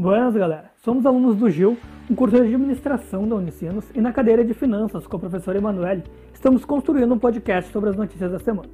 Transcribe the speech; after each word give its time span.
Buenas, 0.00 0.32
galera. 0.32 0.70
Somos 0.76 1.04
alunos 1.04 1.34
do 1.34 1.50
GIL, 1.50 1.76
um 2.08 2.14
curso 2.14 2.36
de 2.36 2.42
administração 2.42 3.26
da 3.26 3.34
Unicinos, 3.34 3.84
e 3.96 4.00
na 4.00 4.12
cadeira 4.12 4.44
de 4.44 4.54
finanças 4.54 5.08
com 5.08 5.16
a 5.16 5.18
professora 5.18 5.58
Emanuele, 5.58 6.04
estamos 6.32 6.64
construindo 6.64 7.12
um 7.12 7.18
podcast 7.18 7.72
sobre 7.72 7.90
as 7.90 7.96
notícias 7.96 8.30
da 8.30 8.38
semana. 8.38 8.68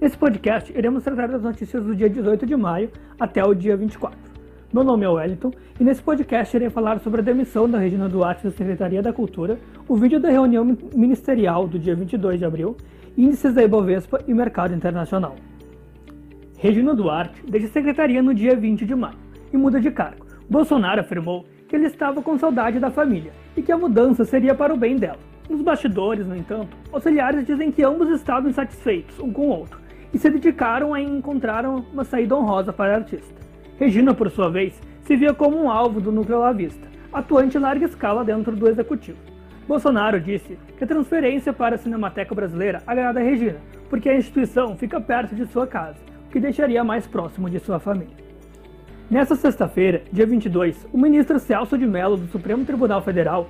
Nesse 0.00 0.16
podcast, 0.16 0.72
iremos 0.72 1.02
tratar 1.02 1.26
das 1.26 1.42
notícias 1.42 1.82
do 1.82 1.96
dia 1.96 2.08
18 2.08 2.46
de 2.46 2.54
maio 2.54 2.92
até 3.18 3.44
o 3.44 3.54
dia 3.54 3.76
24. 3.76 4.16
Meu 4.72 4.84
nome 4.84 5.04
é 5.04 5.08
Wellington 5.08 5.50
e 5.80 5.82
nesse 5.82 6.00
podcast 6.00 6.56
irei 6.56 6.70
falar 6.70 7.00
sobre 7.00 7.22
a 7.22 7.24
demissão 7.24 7.68
da 7.68 7.78
Regina 7.78 8.08
Duarte 8.08 8.44
da 8.44 8.52
Secretaria 8.52 9.02
da 9.02 9.12
Cultura, 9.12 9.58
o 9.88 9.96
vídeo 9.96 10.20
da 10.20 10.30
reunião 10.30 10.64
ministerial 10.94 11.66
do 11.66 11.76
dia 11.76 11.96
22 11.96 12.38
de 12.38 12.44
abril, 12.44 12.76
índices 13.16 13.52
da 13.52 13.64
Ibovespa 13.64 14.20
e 14.28 14.32
mercado 14.32 14.72
internacional. 14.72 15.34
Regina 16.56 16.94
Duarte 16.94 17.42
deixa 17.50 17.66
a 17.66 17.70
secretaria 17.70 18.22
no 18.22 18.32
dia 18.32 18.54
20 18.54 18.86
de 18.86 18.94
maio 18.94 19.18
e 19.52 19.56
muda 19.56 19.80
de 19.80 19.90
cargo. 19.90 20.27
Bolsonaro 20.50 21.02
afirmou 21.02 21.44
que 21.68 21.76
ele 21.76 21.86
estava 21.86 22.22
com 22.22 22.38
saudade 22.38 22.78
da 22.78 22.90
família 22.90 23.32
e 23.54 23.60
que 23.60 23.70
a 23.70 23.76
mudança 23.76 24.24
seria 24.24 24.54
para 24.54 24.72
o 24.72 24.78
bem 24.78 24.96
dela. 24.96 25.18
Nos 25.48 25.60
bastidores, 25.60 26.26
no 26.26 26.34
entanto, 26.34 26.74
auxiliares 26.90 27.44
dizem 27.44 27.70
que 27.70 27.84
ambos 27.84 28.08
estavam 28.08 28.48
insatisfeitos 28.48 29.18
um 29.18 29.30
com 29.30 29.42
o 29.42 29.50
outro 29.50 29.78
e 30.12 30.18
se 30.18 30.30
dedicaram 30.30 30.94
a 30.94 31.00
encontrar 31.00 31.66
uma 31.66 32.02
saída 32.02 32.34
honrosa 32.34 32.72
para 32.72 32.94
a 32.94 32.96
artista. 32.96 33.34
Regina, 33.78 34.14
por 34.14 34.30
sua 34.30 34.48
vez, 34.50 34.80
se 35.02 35.16
via 35.16 35.34
como 35.34 35.58
um 35.58 35.70
alvo 35.70 36.00
do 36.00 36.10
núcleo 36.10 36.40
lavista, 36.40 36.88
atuante 37.12 37.58
em 37.58 37.60
larga 37.60 37.84
escala 37.84 38.24
dentro 38.24 38.56
do 38.56 38.68
executivo. 38.68 39.18
Bolsonaro 39.66 40.18
disse 40.18 40.58
que 40.78 40.84
a 40.84 40.86
transferência 40.86 41.52
para 41.52 41.74
a 41.74 41.78
Cinemateca 41.78 42.34
Brasileira 42.34 42.82
agrada 42.86 43.20
a 43.20 43.22
Regina, 43.22 43.58
porque 43.90 44.08
a 44.08 44.16
instituição 44.16 44.76
fica 44.78 44.98
perto 44.98 45.34
de 45.34 45.44
sua 45.46 45.66
casa, 45.66 45.98
o 46.26 46.30
que 46.30 46.40
deixaria 46.40 46.82
mais 46.82 47.06
próximo 47.06 47.50
de 47.50 47.58
sua 47.58 47.78
família. 47.78 48.27
Nessa 49.10 49.34
sexta-feira, 49.34 50.02
dia 50.12 50.26
22, 50.26 50.86
o 50.92 50.98
ministro 50.98 51.38
Celso 51.38 51.78
de 51.78 51.86
Mello 51.86 52.18
do 52.18 52.26
Supremo 52.26 52.66
Tribunal 52.66 53.00
Federal 53.00 53.48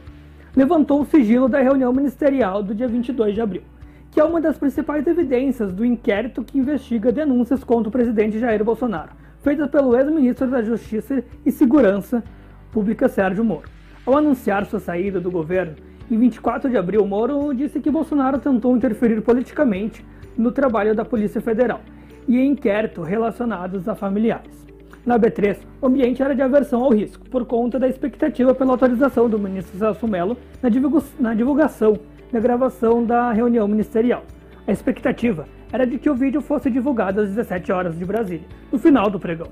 levantou 0.54 1.00
o 1.00 1.04
sigilo 1.04 1.48
da 1.48 1.60
reunião 1.60 1.92
ministerial 1.92 2.62
do 2.62 2.72
dia 2.72 2.86
22 2.86 3.34
de 3.34 3.40
abril, 3.40 3.62
que 4.08 4.20
é 4.20 4.24
uma 4.24 4.40
das 4.40 4.56
principais 4.56 5.04
evidências 5.04 5.72
do 5.72 5.84
inquérito 5.84 6.44
que 6.44 6.56
investiga 6.56 7.10
denúncias 7.10 7.64
contra 7.64 7.88
o 7.88 7.92
presidente 7.92 8.38
Jair 8.38 8.62
Bolsonaro, 8.62 9.10
feitas 9.42 9.68
pelo 9.68 9.96
ex-ministro 9.96 10.48
da 10.48 10.62
Justiça 10.62 11.24
e 11.44 11.50
Segurança 11.50 12.22
Pública 12.70 13.08
Sérgio 13.08 13.44
Moro. 13.44 13.68
Ao 14.06 14.16
anunciar 14.16 14.64
sua 14.64 14.78
saída 14.78 15.20
do 15.20 15.28
governo, 15.28 15.74
em 16.08 16.16
24 16.16 16.70
de 16.70 16.76
abril, 16.76 17.04
Moro 17.04 17.52
disse 17.52 17.80
que 17.80 17.90
Bolsonaro 17.90 18.38
tentou 18.38 18.76
interferir 18.76 19.20
politicamente 19.22 20.06
no 20.36 20.52
trabalho 20.52 20.94
da 20.94 21.04
Polícia 21.04 21.40
Federal 21.40 21.80
e 22.28 22.38
em 22.38 22.52
inquéritos 22.52 23.04
relacionados 23.08 23.88
a 23.88 23.96
familiares. 23.96 24.67
Na 25.06 25.18
B3, 25.18 25.58
o 25.80 25.86
ambiente 25.86 26.22
era 26.22 26.34
de 26.34 26.42
aversão 26.42 26.82
ao 26.82 26.92
risco, 26.92 27.28
por 27.30 27.46
conta 27.46 27.78
da 27.78 27.88
expectativa 27.88 28.54
pela 28.54 28.72
autorização 28.72 29.28
do 29.28 29.38
ministro 29.38 29.78
Celso 29.78 30.06
Mello 30.06 30.36
na 30.62 31.34
divulgação 31.34 31.98
da 32.30 32.38
gravação 32.38 33.04
da 33.04 33.32
reunião 33.32 33.66
ministerial. 33.66 34.22
A 34.66 34.72
expectativa 34.72 35.46
era 35.72 35.86
de 35.86 35.98
que 35.98 36.10
o 36.10 36.14
vídeo 36.14 36.42
fosse 36.42 36.70
divulgado 36.70 37.22
às 37.22 37.28
17 37.28 37.72
horas 37.72 37.98
de 37.98 38.04
Brasília, 38.04 38.46
no 38.70 38.78
final 38.78 39.08
do 39.08 39.18
pregão. 39.18 39.48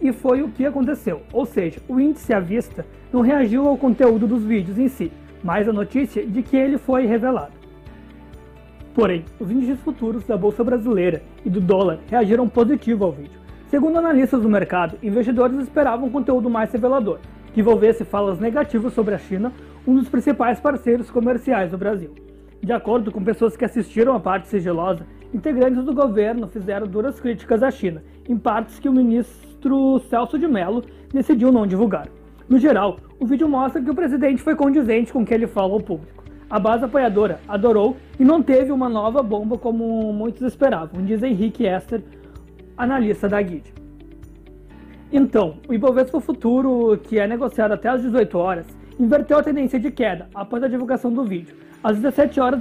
E 0.00 0.12
foi 0.12 0.42
o 0.42 0.48
que 0.48 0.66
aconteceu, 0.66 1.22
ou 1.32 1.46
seja, 1.46 1.80
o 1.88 2.00
índice 2.00 2.32
à 2.32 2.40
vista 2.40 2.84
não 3.12 3.20
reagiu 3.20 3.66
ao 3.68 3.78
conteúdo 3.78 4.26
dos 4.26 4.42
vídeos 4.42 4.78
em 4.78 4.88
si, 4.88 5.12
mas 5.42 5.68
à 5.68 5.72
notícia 5.72 6.26
de 6.26 6.42
que 6.42 6.56
ele 6.56 6.78
foi 6.78 7.06
revelado. 7.06 7.52
Porém, 8.92 9.24
os 9.38 9.50
índices 9.50 9.78
futuros 9.80 10.24
da 10.24 10.36
Bolsa 10.36 10.64
Brasileira 10.64 11.22
e 11.44 11.50
do 11.50 11.60
dólar 11.60 12.00
reagiram 12.08 12.48
positivo 12.48 13.04
ao 13.04 13.12
vídeo, 13.12 13.38
Segundo 13.68 13.98
analistas 13.98 14.42
do 14.42 14.48
mercado, 14.48 14.96
investidores 15.02 15.58
esperavam 15.58 16.06
um 16.06 16.10
conteúdo 16.10 16.48
mais 16.48 16.70
revelador, 16.70 17.18
que 17.52 17.60
envolvesse 17.60 18.04
falas 18.04 18.38
negativas 18.38 18.92
sobre 18.92 19.12
a 19.12 19.18
China, 19.18 19.52
um 19.84 19.96
dos 19.96 20.08
principais 20.08 20.60
parceiros 20.60 21.10
comerciais 21.10 21.72
do 21.72 21.78
Brasil. 21.78 22.14
De 22.62 22.72
acordo 22.72 23.10
com 23.10 23.24
pessoas 23.24 23.56
que 23.56 23.64
assistiram 23.64 24.14
à 24.14 24.20
parte 24.20 24.46
sigilosa, 24.46 25.04
integrantes 25.34 25.82
do 25.82 25.92
governo 25.92 26.46
fizeram 26.46 26.86
duras 26.86 27.18
críticas 27.18 27.60
à 27.60 27.70
China, 27.72 28.04
em 28.28 28.38
partes 28.38 28.78
que 28.78 28.88
o 28.88 28.92
ministro 28.92 29.98
Celso 30.08 30.38
de 30.38 30.46
Mello 30.46 30.84
decidiu 31.12 31.50
não 31.50 31.66
divulgar. 31.66 32.06
No 32.48 32.60
geral, 32.60 32.98
o 33.18 33.26
vídeo 33.26 33.48
mostra 33.48 33.82
que 33.82 33.90
o 33.90 33.94
presidente 33.96 34.42
foi 34.42 34.54
condizente 34.54 35.12
com 35.12 35.22
o 35.22 35.26
que 35.26 35.34
ele 35.34 35.48
fala 35.48 35.72
ao 35.72 35.80
público. 35.80 36.22
A 36.48 36.60
base 36.60 36.84
apoiadora 36.84 37.40
adorou 37.48 37.96
e 38.20 38.24
não 38.24 38.40
teve 38.40 38.70
uma 38.70 38.88
nova 38.88 39.24
bomba 39.24 39.58
como 39.58 40.12
muitos 40.12 40.42
esperavam, 40.42 41.02
diz 41.04 41.20
Henrique 41.20 41.66
Esther, 41.66 42.04
analista 42.76 43.28
da 43.28 43.40
Guide. 43.40 43.72
Então, 45.12 45.58
o 45.68 45.72
Ibovespa 45.72 46.20
Futuro, 46.20 46.98
que 46.98 47.18
é 47.18 47.26
negociado 47.26 47.72
até 47.72 47.88
às 47.88 48.02
18 48.02 48.36
horas, 48.38 48.66
inverteu 48.98 49.38
a 49.38 49.42
tendência 49.42 49.78
de 49.78 49.90
queda 49.90 50.28
após 50.34 50.62
a 50.62 50.68
divulgação 50.68 51.12
do 51.12 51.24
vídeo, 51.24 51.54
às 51.82 51.96
17 51.96 52.40
horas 52.40 52.60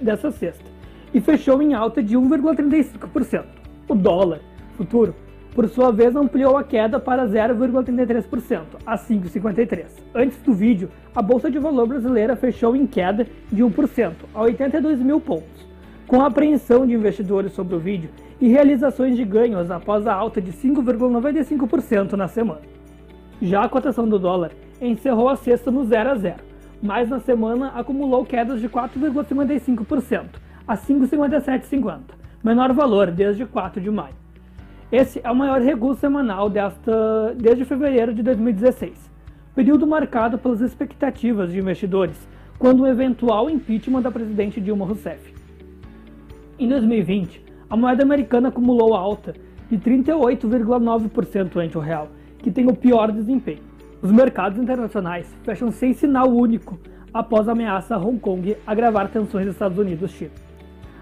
dessa 0.00 0.30
sexta, 0.30 0.64
e 1.12 1.20
fechou 1.20 1.60
em 1.60 1.74
alta 1.74 2.02
de 2.02 2.16
1,35%. 2.16 3.44
O 3.88 3.94
dólar 3.94 4.40
futuro, 4.76 5.14
por 5.54 5.68
sua 5.68 5.90
vez, 5.90 6.14
ampliou 6.14 6.56
a 6.56 6.64
queda 6.64 6.98
para 7.00 7.26
0,33%, 7.26 8.62
a 8.86 8.96
5,53. 8.96 9.86
Antes 10.14 10.38
do 10.42 10.54
vídeo, 10.54 10.88
a 11.14 11.20
Bolsa 11.20 11.50
de 11.50 11.58
Valor 11.58 11.88
brasileira 11.88 12.36
fechou 12.36 12.76
em 12.76 12.86
queda 12.86 13.26
de 13.50 13.62
1%, 13.62 14.12
a 14.34 14.42
82 14.42 15.00
mil 15.00 15.20
pontos. 15.20 15.71
Com 16.12 16.20
apreensão 16.20 16.86
de 16.86 16.92
investidores 16.92 17.54
sobre 17.54 17.74
o 17.74 17.78
vídeo, 17.78 18.10
e 18.38 18.46
realizações 18.46 19.16
de 19.16 19.24
ganhos 19.24 19.70
após 19.70 20.06
a 20.06 20.12
alta 20.12 20.42
de 20.42 20.52
5,95% 20.52 22.12
na 22.12 22.28
semana. 22.28 22.60
Já 23.40 23.62
a 23.64 23.68
cotação 23.70 24.06
do 24.06 24.18
dólar 24.18 24.50
encerrou 24.78 25.30
a 25.30 25.36
sexta 25.36 25.70
no 25.70 25.86
0 25.86 26.10
a 26.10 26.14
0, 26.16 26.36
mas 26.82 27.08
na 27.08 27.18
semana 27.18 27.68
acumulou 27.68 28.26
quedas 28.26 28.60
de 28.60 28.68
4,55% 28.68 30.26
a 30.68 30.76
5,5750, 30.76 32.00
menor 32.44 32.74
valor 32.74 33.10
desde 33.10 33.46
4 33.46 33.80
de 33.80 33.90
maio. 33.90 34.14
Esse 34.92 35.18
é 35.24 35.30
o 35.30 35.34
maior 35.34 35.62
recuo 35.62 35.94
semanal 35.94 36.50
desta, 36.50 37.34
desde 37.38 37.64
fevereiro 37.64 38.12
de 38.12 38.22
2016, 38.22 39.10
período 39.54 39.86
marcado 39.86 40.36
pelas 40.36 40.60
expectativas 40.60 41.50
de 41.50 41.58
investidores 41.58 42.28
quando 42.58 42.82
o 42.82 42.86
eventual 42.86 43.48
impeachment 43.48 44.02
da 44.02 44.10
presidente 44.10 44.60
Dilma 44.60 44.84
Rousseff. 44.84 45.31
Em 46.62 46.68
2020, 46.68 47.44
a 47.68 47.76
moeda 47.76 48.04
americana 48.04 48.50
acumulou 48.50 48.94
alta 48.94 49.34
de 49.68 49.76
38,9% 49.76 51.56
ante 51.56 51.76
o 51.76 51.80
real, 51.80 52.06
que 52.38 52.52
tem 52.52 52.68
o 52.68 52.72
pior 52.72 53.10
desempenho. 53.10 53.58
Os 54.00 54.12
mercados 54.12 54.60
internacionais 54.60 55.26
fecham 55.42 55.72
sem 55.72 55.92
sinal 55.92 56.28
único 56.28 56.78
após 57.12 57.48
a 57.48 57.52
ameaça 57.52 57.96
a 57.96 57.98
Hong 57.98 58.20
Kong 58.20 58.56
agravar 58.64 59.08
tensões 59.08 59.46
dos 59.46 59.56
Estados 59.56 59.76
Unidos-China. 59.76 60.30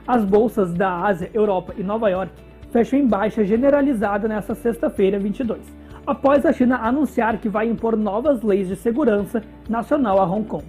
As 0.06 0.24
bolsas 0.24 0.72
da 0.72 1.02
Ásia, 1.04 1.30
Europa 1.34 1.74
e 1.76 1.82
Nova 1.82 2.08
York 2.08 2.32
fecham 2.72 2.98
em 2.98 3.06
baixa 3.06 3.44
generalizada 3.44 4.26
nesta 4.26 4.54
sexta-feira, 4.54 5.18
22, 5.18 5.60
após 6.06 6.46
a 6.46 6.54
China 6.54 6.78
anunciar 6.78 7.36
que 7.36 7.50
vai 7.50 7.68
impor 7.68 7.98
novas 7.98 8.42
leis 8.42 8.66
de 8.66 8.76
segurança 8.76 9.42
nacional 9.68 10.22
a 10.22 10.24
Hong 10.24 10.48
Kong, 10.48 10.64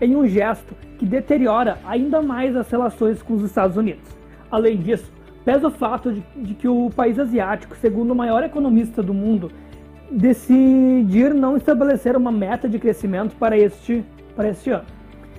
em 0.00 0.16
um 0.16 0.26
gesto 0.26 0.74
que 0.98 1.06
deteriora 1.06 1.78
ainda 1.86 2.20
mais 2.20 2.56
as 2.56 2.68
relações 2.68 3.22
com 3.22 3.34
os 3.34 3.44
Estados 3.44 3.76
Unidos. 3.76 4.21
Além 4.52 4.76
disso, 4.76 5.10
Pesa 5.44 5.66
o 5.66 5.70
fato 5.70 6.12
de, 6.12 6.22
de 6.36 6.54
que 6.54 6.68
o 6.68 6.88
país 6.90 7.18
asiático, 7.18 7.76
segundo 7.76 8.12
o 8.12 8.14
maior 8.14 8.44
economista 8.44 9.02
do 9.02 9.12
mundo, 9.12 9.50
decidir 10.08 11.34
não 11.34 11.56
estabelecer 11.56 12.16
uma 12.16 12.30
meta 12.30 12.68
de 12.68 12.78
crescimento 12.78 13.34
para 13.36 13.58
este, 13.58 14.04
para 14.36 14.50
este 14.50 14.70
ano, 14.70 14.86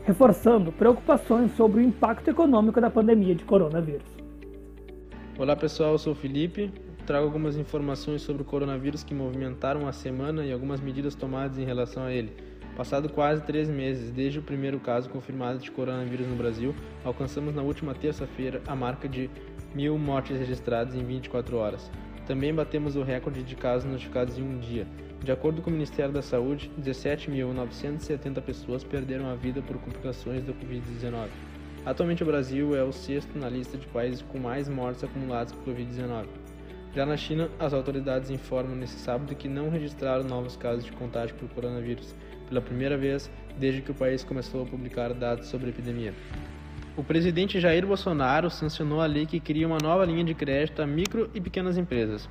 reforçando 0.03 0.74
preocupações 0.74 1.56
sobre 1.56 1.79
o 1.79 1.84
impacto 1.84 2.29
econômico 2.29 2.81
da 2.81 2.90
pandemia 2.90 3.34
de 3.34 3.46
coronavírus. 3.46 4.12
Olá 5.38 5.56
pessoal, 5.56 5.94
eu 5.94 5.97
sou 5.97 6.12
o 6.12 6.16
Felipe. 6.16 6.69
Trago 7.06 7.25
algumas 7.25 7.57
informações 7.57 8.22
sobre 8.22 8.41
o 8.41 8.45
coronavírus 8.45 9.03
que 9.03 9.13
movimentaram 9.13 9.88
a 9.88 9.94
semana 9.94 10.45
e 10.45 10.51
algumas 10.51 10.81
medidas 10.81 11.16
tomadas 11.16 11.57
em 11.57 11.63
relação 11.63 12.03
a 12.03 12.12
ele. 12.12 12.33
Passado 12.75 13.07
quase 13.07 13.43
três 13.43 13.69
meses 13.69 14.09
desde 14.09 14.39
o 14.39 14.41
primeiro 14.41 14.79
caso 14.79 15.07
confirmado 15.09 15.59
de 15.59 15.69
coronavírus 15.69 16.27
no 16.27 16.35
Brasil, 16.35 16.73
alcançamos 17.03 17.53
na 17.53 17.61
última 17.61 17.93
terça-feira 17.93 18.61
a 18.65 18.75
marca 18.75 19.07
de 19.07 19.29
mil 19.75 19.97
mortes 19.97 20.37
registradas 20.37 20.95
em 20.95 21.03
24 21.03 21.55
horas. 21.55 21.91
Também 22.25 22.53
batemos 22.53 22.95
o 22.95 23.03
recorde 23.03 23.43
de 23.43 23.55
casos 23.55 23.89
notificados 23.89 24.39
em 24.39 24.41
um 24.41 24.57
dia. 24.57 24.87
De 25.23 25.31
acordo 25.31 25.61
com 25.61 25.69
o 25.69 25.73
Ministério 25.73 26.11
da 26.11 26.21
Saúde, 26.21 26.71
17.970 26.81 28.41
pessoas 28.41 28.83
perderam 28.83 29.29
a 29.29 29.35
vida 29.35 29.61
por 29.61 29.77
complicações 29.77 30.43
da 30.43 30.53
Covid-19. 30.53 31.27
Atualmente 31.85 32.23
o 32.23 32.25
Brasil 32.25 32.75
é 32.75 32.83
o 32.83 32.91
sexto 32.91 33.37
na 33.37 33.49
lista 33.49 33.77
de 33.77 33.85
países 33.87 34.21
com 34.21 34.39
mais 34.39 34.67
mortes 34.67 35.03
acumuladas 35.03 35.51
por 35.51 35.73
Covid-19. 35.73 36.25
Já 36.95 37.05
na 37.05 37.17
China, 37.17 37.49
as 37.59 37.73
autoridades 37.73 38.29
informam 38.29 38.75
nesse 38.75 38.99
sábado 38.99 39.35
que 39.35 39.47
não 39.47 39.69
registraram 39.69 40.23
novos 40.23 40.55
casos 40.55 40.85
de 40.85 40.91
contágio 40.91 41.35
por 41.35 41.49
coronavírus, 41.49 42.13
pela 42.48 42.62
primeira 42.62 42.98
vez 42.98 43.30
desde 43.57 43.81
que 43.81 43.92
o 43.92 43.94
país 43.94 44.24
começou 44.24 44.63
a 44.63 44.66
publicar 44.66 45.13
dados 45.13 45.48
sobre 45.48 45.68
a 45.68 45.69
epidemia. 45.69 46.13
O 46.95 47.04
presidente 47.04 47.60
Jair 47.60 47.88
Bolsonaro 47.88 48.50
sancionou 48.50 49.01
a 49.01 49.06
lei 49.06 49.25
que 49.25 49.40
cria 49.40 49.68
uma 49.68 49.80
nova 49.81 50.06
linha 50.06 50.24
de 50.24 50.34
crédito 50.34 50.81
a 50.81 50.86
micro 50.86 51.30
e 51.34 51.42
pequenas 51.42 51.78
empresas. 51.78 52.30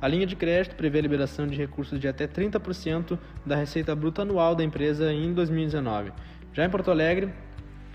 A 0.00 0.06
linha 0.06 0.26
de 0.26 0.36
crédito 0.36 0.76
prevê 0.76 0.98
a 0.98 1.02
liberação 1.02 1.46
de 1.46 1.56
recursos 1.56 1.98
de 1.98 2.06
até 2.06 2.26
30% 2.26 3.18
da 3.44 3.56
receita 3.56 3.94
bruta 3.96 4.22
anual 4.22 4.54
da 4.54 4.62
empresa 4.62 5.12
em 5.12 5.32
2019. 5.32 6.12
Já 6.52 6.64
em 6.64 6.70
Porto 6.70 6.90
Alegre, 6.90 7.32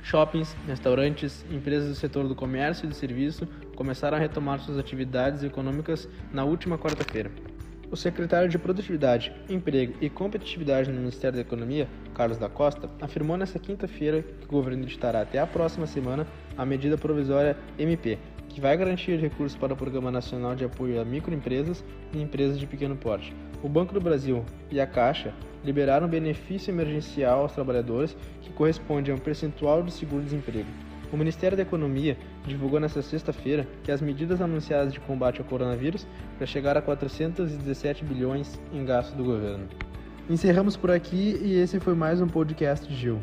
shoppings, 0.04 0.56
restaurantes, 0.68 1.46
empresas 1.52 1.88
do 1.90 1.96
setor 1.96 2.28
do 2.28 2.36
comércio 2.36 2.86
e 2.86 2.90
do 2.90 2.96
serviço 2.96 3.48
começaram 3.76 4.18
a 4.18 4.20
retomar 4.20 4.60
suas 4.60 4.78
atividades 4.78 5.44
econômicas 5.44 6.10
na 6.34 6.44
última 6.44 6.78
quarta-feira. 6.78 7.32
O 7.92 7.98
secretário 7.98 8.48
de 8.48 8.60
Produtividade, 8.60 9.34
Emprego 9.50 9.96
e 10.00 10.12
Competitividade 10.12 10.92
no 10.92 11.00
Ministério 11.00 11.38
da 11.38 11.42
Economia, 11.42 11.88
Carlos 12.14 12.38
da 12.38 12.48
Costa, 12.48 12.88
afirmou 13.02 13.36
nesta 13.36 13.58
quinta-feira 13.58 14.22
que 14.22 14.46
o 14.46 14.52
governo 14.52 14.84
editará 14.84 15.22
até 15.22 15.40
a 15.40 15.48
próxima 15.48 15.88
semana 15.88 16.28
a 16.56 16.64
medida 16.64 17.00
provisória 17.00 17.58
MP, 17.80 18.20
que 18.48 18.62
vai 18.62 18.78
garantir 18.78 19.18
recursos 19.20 19.58
para 19.58 19.74
o 19.74 19.78
Programa 19.78 20.12
Nacional 20.12 20.56
de 20.56 20.66
Apoio 20.66 21.02
a 21.02 21.06
Microempresas 21.06 21.84
e 22.14 22.22
Empresas 22.22 22.60
de 22.60 22.68
Pequeno 22.68 22.96
Porte. 22.96 23.34
O 23.64 23.68
Banco 23.68 23.92
do 23.92 24.00
Brasil 24.00 24.46
e 24.70 24.80
a 24.80 24.86
Caixa 24.86 25.34
liberaram 25.66 26.08
benefício 26.08 26.70
emergencial 26.70 27.42
aos 27.42 27.54
trabalhadores 27.54 28.16
que 28.42 28.54
corresponde 28.54 29.10
a 29.10 29.16
um 29.16 29.18
percentual 29.18 29.82
do 29.82 29.90
seguro-desemprego. 29.90 30.70
O 31.12 31.18
Ministério 31.18 31.58
da 31.58 31.64
Economia 31.64 32.18
divulgou 32.46 32.80
nesta 32.80 33.02
sexta-feira 33.02 33.68
que 33.84 33.92
as 33.92 34.02
medidas 34.02 34.42
anunciadas 34.42 34.94
de 34.94 35.00
combate 35.00 35.40
ao 35.40 35.46
coronavírus 35.46 36.06
já 36.40 36.46
chegaram 36.46 36.80
a 36.80 36.84
417 36.84 38.06
bilhões 38.06 38.60
em 38.72 38.86
gastos 38.86 39.16
do 39.16 39.24
governo. 39.24 39.68
Encerramos 40.30 40.78
por 40.78 40.92
aqui 40.92 41.40
e 41.42 41.56
esse 41.56 41.80
foi 41.80 41.96
mais 41.96 42.22
um 42.22 42.28
podcast 42.28 42.94
Gil. 42.94 43.20